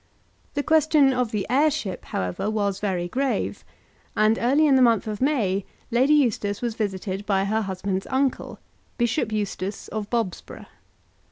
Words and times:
The 0.55 0.63
question 0.63 1.13
of 1.13 1.29
the 1.29 1.45
heirship, 1.47 2.05
however, 2.05 2.49
was 2.49 2.79
very 2.79 3.07
grave, 3.07 3.63
and 4.17 4.39
early 4.41 4.65
in 4.65 4.75
the 4.75 4.81
month 4.81 5.05
of 5.05 5.21
May 5.21 5.63
Lady 5.91 6.15
Eustace 6.15 6.59
was 6.59 6.73
visited 6.73 7.23
by 7.27 7.45
her 7.45 7.61
husband's 7.61 8.07
uncle, 8.07 8.57
Bishop 8.97 9.31
Eustace, 9.31 9.87
of 9.89 10.09
Bobsborough. 10.09 10.65